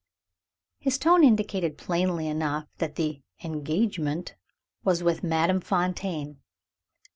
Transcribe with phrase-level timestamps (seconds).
[0.79, 4.33] His tone indicated plainly enough that the "engagement"
[4.83, 6.39] was with Madame Fontaine.